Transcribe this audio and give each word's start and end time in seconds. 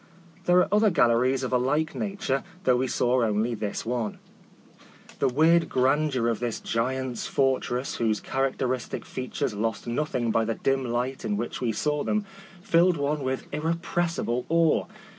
There 0.45 0.57
are 0.57 0.67
other 0.73 0.89
gal 0.89 1.09
leries 1.09 1.43
of 1.43 1.53
a 1.53 1.59
like 1.59 1.93
nature, 1.93 2.43
though 2.63 2.77
we 2.77 2.87
saw 2.87 3.21
only 3.21 3.53
this 3.53 3.85
one. 3.85 4.17
The 5.19 5.27
weird 5.27 5.69
grandeur 5.69 6.27
of 6.27 6.39
this 6.39 6.59
giant's 6.59 7.27
fortress, 7.27 7.97
whose 7.97 8.19
characteristic 8.19 9.05
features 9.05 9.53
lost 9.53 9.85
nothing 9.85 10.31
by 10.31 10.43
the 10.45 10.55
dim 10.55 10.85
light 10.85 11.23
in 11.23 11.37
which 11.37 11.61
we 11.61 11.71
saw 11.71 12.03
them, 12.03 12.25
filled 12.63 12.97
one 12.97 13.21
with 13.21 13.47
irre 13.51 13.77
pressible 13.79 14.45
awe. 14.49 14.85